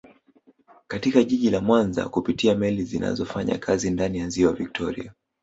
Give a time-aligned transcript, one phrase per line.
[0.87, 5.13] Katika jiji la Mwanza kupitia meli zinazofanya kazi ndani ya ziwa viktoria